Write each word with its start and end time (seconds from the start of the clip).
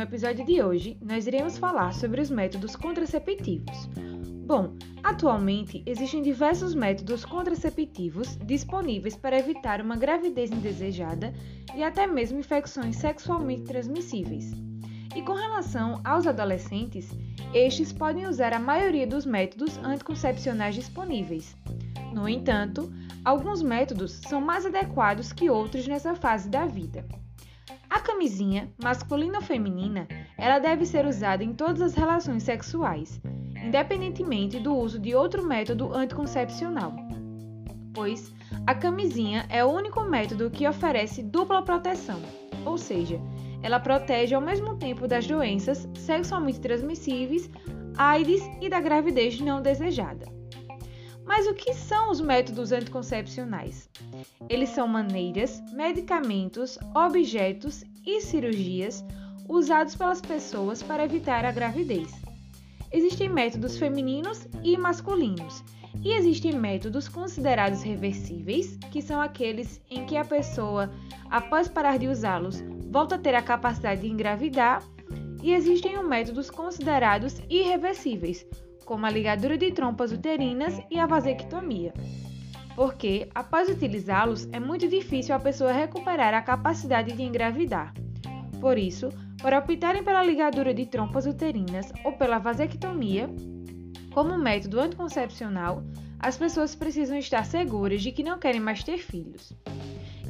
episódio 0.00 0.44
de 0.44 0.60
hoje, 0.60 0.98
nós 1.00 1.28
iremos 1.28 1.56
falar 1.56 1.94
sobre 1.94 2.20
os 2.20 2.28
métodos 2.28 2.74
contraceptivos. 2.74 3.88
Bom, 4.44 4.76
atualmente 5.00 5.80
existem 5.86 6.22
diversos 6.22 6.74
métodos 6.74 7.24
contraceptivos 7.24 8.36
disponíveis 8.38 9.14
para 9.14 9.38
evitar 9.38 9.80
uma 9.80 9.94
gravidez 9.94 10.50
indesejada 10.50 11.32
e 11.72 11.84
até 11.84 12.04
mesmo 12.04 12.40
infecções 12.40 12.96
sexualmente 12.96 13.62
transmissíveis. 13.62 14.50
E 15.14 15.22
com 15.22 15.34
relação 15.34 16.00
aos 16.02 16.26
adolescentes, 16.26 17.08
estes 17.54 17.92
podem 17.92 18.26
usar 18.26 18.52
a 18.52 18.58
maioria 18.58 19.06
dos 19.06 19.24
métodos 19.24 19.78
anticoncepcionais 19.84 20.74
disponíveis. 20.74 21.56
No 22.12 22.28
entanto, 22.28 22.92
alguns 23.24 23.62
métodos 23.62 24.20
são 24.26 24.40
mais 24.40 24.66
adequados 24.66 25.32
que 25.32 25.48
outros 25.48 25.86
nessa 25.86 26.12
fase 26.16 26.48
da 26.48 26.66
vida. 26.66 27.06
A 27.92 28.00
camisinha, 28.00 28.72
masculina 28.82 29.36
ou 29.36 29.44
feminina, 29.44 30.08
ela 30.38 30.58
deve 30.58 30.86
ser 30.86 31.04
usada 31.04 31.44
em 31.44 31.52
todas 31.52 31.82
as 31.82 31.94
relações 31.94 32.42
sexuais, 32.42 33.20
independentemente 33.62 34.58
do 34.58 34.74
uso 34.74 34.98
de 34.98 35.14
outro 35.14 35.46
método 35.46 35.92
anticoncepcional, 35.92 36.94
pois 37.92 38.32
a 38.66 38.74
camisinha 38.74 39.44
é 39.50 39.62
o 39.62 39.70
único 39.70 40.00
método 40.04 40.48
que 40.48 40.66
oferece 40.66 41.22
dupla 41.22 41.60
proteção, 41.60 42.18
ou 42.64 42.78
seja, 42.78 43.20
ela 43.62 43.78
protege 43.78 44.34
ao 44.34 44.40
mesmo 44.40 44.78
tempo 44.78 45.06
das 45.06 45.26
doenças 45.26 45.86
sexualmente 45.94 46.60
transmissíveis, 46.60 47.50
AIDS 47.98 48.42
e 48.62 48.70
da 48.70 48.80
gravidez 48.80 49.38
não 49.38 49.60
desejada. 49.60 50.24
Mas 51.24 51.46
o 51.46 51.54
que 51.54 51.72
são 51.72 52.10
os 52.10 52.20
métodos 52.20 52.72
anticoncepcionais? 52.72 53.88
Eles 54.48 54.70
são 54.70 54.86
maneiras, 54.88 55.62
medicamentos, 55.72 56.78
objetos 56.94 57.84
e 58.04 58.20
cirurgias 58.20 59.04
usados 59.48 59.94
pelas 59.94 60.20
pessoas 60.20 60.82
para 60.82 61.04
evitar 61.04 61.44
a 61.44 61.52
gravidez. 61.52 62.10
Existem 62.92 63.28
métodos 63.28 63.78
femininos 63.78 64.46
e 64.62 64.76
masculinos, 64.76 65.64
e 66.02 66.12
existem 66.12 66.52
métodos 66.52 67.08
considerados 67.08 67.82
reversíveis, 67.82 68.76
que 68.90 69.00
são 69.00 69.20
aqueles 69.20 69.80
em 69.90 70.04
que 70.04 70.16
a 70.16 70.24
pessoa, 70.24 70.90
após 71.30 71.68
parar 71.68 71.98
de 71.98 72.08
usá-los, 72.08 72.62
volta 72.90 73.14
a 73.14 73.18
ter 73.18 73.34
a 73.34 73.42
capacidade 73.42 74.02
de 74.02 74.08
engravidar, 74.08 74.82
e 75.42 75.52
existem 75.52 76.02
métodos 76.04 76.50
considerados 76.50 77.40
irreversíveis, 77.48 78.46
como 78.84 79.06
a 79.06 79.10
ligadura 79.10 79.56
de 79.56 79.72
trompas 79.72 80.12
uterinas 80.12 80.80
e 80.90 80.98
a 80.98 81.06
vasectomia. 81.06 81.92
Porque, 82.74 83.28
após 83.34 83.68
utilizá-los, 83.68 84.48
é 84.52 84.58
muito 84.58 84.88
difícil 84.88 85.34
a 85.34 85.40
pessoa 85.40 85.72
recuperar 85.72 86.34
a 86.34 86.42
capacidade 86.42 87.12
de 87.12 87.22
engravidar. 87.22 87.92
Por 88.60 88.78
isso, 88.78 89.08
para 89.40 89.58
optarem 89.58 90.04
pela 90.04 90.24
ligadura 90.24 90.72
de 90.72 90.86
trompas 90.86 91.26
uterinas 91.26 91.92
ou 92.04 92.12
pela 92.12 92.38
vasectomia, 92.38 93.28
como 94.12 94.38
método 94.38 94.80
anticoncepcional, 94.80 95.82
as 96.18 96.36
pessoas 96.36 96.74
precisam 96.74 97.18
estar 97.18 97.44
seguras 97.44 98.02
de 98.02 98.12
que 98.12 98.22
não 98.22 98.38
querem 98.38 98.60
mais 98.60 98.84
ter 98.84 98.98
filhos. 98.98 99.52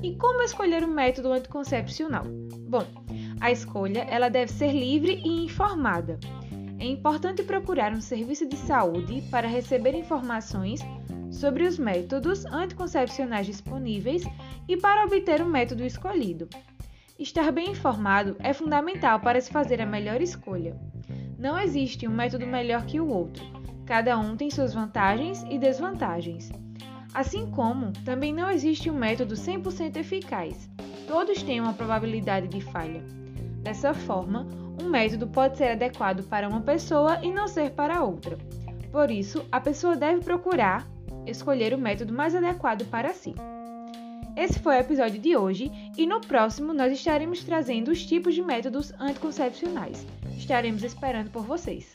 E 0.03 0.17
como 0.17 0.42
escolher 0.42 0.83
o 0.83 0.89
método 0.89 1.30
anticoncepcional? 1.33 2.25
Bom, 2.69 2.86
a 3.41 3.53
escolha 3.53 4.06
ela 4.08 4.28
deve 4.28 4.50
ser 4.50 4.73
livre 4.73 5.20
e 5.25 5.45
informada. 5.45 6.19
É 6.83 6.84
importante 6.84 7.44
procurar 7.44 7.92
um 7.92 8.00
serviço 8.00 8.44
de 8.44 8.56
saúde 8.56 9.22
para 9.30 9.47
receber 9.47 9.94
informações 9.94 10.80
sobre 11.30 11.62
os 11.62 11.78
métodos 11.78 12.44
anticoncepcionais 12.47 13.47
disponíveis 13.47 14.24
e 14.66 14.77
para 14.77 15.05
obter 15.05 15.41
o 15.41 15.47
método 15.47 15.84
escolhido. 15.84 16.48
Estar 17.16 17.52
bem 17.52 17.70
informado 17.70 18.34
é 18.41 18.52
fundamental 18.52 19.20
para 19.20 19.41
se 19.41 19.52
fazer 19.52 19.80
a 19.80 19.86
melhor 19.86 20.20
escolha. 20.20 20.77
Não 21.39 21.57
existe 21.57 22.08
um 22.08 22.12
método 22.12 22.48
melhor 22.48 22.84
que 22.84 22.98
o 22.98 23.07
outro, 23.07 23.45
cada 23.86 24.18
um 24.18 24.36
tem 24.36 24.51
suas 24.51 24.74
vantagens 24.74 25.45
e 25.48 25.61
desvantagens. 25.61 26.51
Assim 27.14 27.48
como 27.48 27.92
também 28.05 28.34
não 28.34 28.51
existe 28.51 28.90
um 28.90 28.98
método 28.98 29.36
100% 29.36 29.98
eficaz, 29.98 30.68
todos 31.07 31.45
têm 31.45 31.61
uma 31.61 31.74
probabilidade 31.74 32.48
de 32.48 32.61
falha. 32.61 33.05
Dessa 33.62 33.95
forma, 33.95 34.48
um 34.80 34.88
método 34.88 35.27
pode 35.27 35.58
ser 35.58 35.72
adequado 35.72 36.22
para 36.24 36.48
uma 36.48 36.60
pessoa 36.60 37.18
e 37.22 37.30
não 37.30 37.48
ser 37.48 37.70
para 37.72 38.02
outra. 38.02 38.38
Por 38.90 39.10
isso, 39.10 39.44
a 39.50 39.60
pessoa 39.60 39.96
deve 39.96 40.22
procurar 40.22 40.86
escolher 41.27 41.72
o 41.72 41.78
método 41.78 42.12
mais 42.12 42.34
adequado 42.34 42.84
para 42.86 43.12
si. 43.12 43.34
Esse 44.36 44.58
foi 44.58 44.77
o 44.77 44.80
episódio 44.80 45.20
de 45.20 45.36
hoje 45.36 45.70
e 45.96 46.06
no 46.06 46.20
próximo 46.20 46.72
nós 46.72 46.92
estaremos 46.92 47.44
trazendo 47.44 47.90
os 47.90 48.05
tipos 48.05 48.34
de 48.34 48.42
métodos 48.42 48.92
anticoncepcionais. 48.98 50.06
Estaremos 50.36 50.83
esperando 50.83 51.30
por 51.30 51.44
vocês. 51.44 51.92